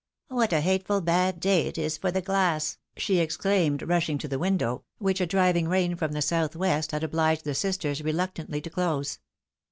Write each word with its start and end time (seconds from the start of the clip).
"What 0.29 0.51
a 0.51 0.61
hateful 0.61 0.99
bad 0.99 1.39
day 1.39 1.67
it 1.67 1.77
is 1.77 1.95
for 1.99 2.09
the 2.09 2.23
glass!" 2.23 2.79
she 2.97 3.17
exclauned, 3.17 3.87
rushing 3.87 4.17
to 4.17 4.27
the 4.27 4.39
window, 4.39 4.83
which 4.97 5.21
a 5.21 5.27
driving 5.27 5.67
rain 5.67 5.95
from 5.95 6.13
the 6.13 6.23
south 6.23 6.55
west 6.55 6.89
had 6.91 7.03
obliged 7.03 7.43
the 7.45 7.53
sisters 7.53 8.01
reluctantly 8.01 8.61
to 8.61 8.69
close. 8.71 9.19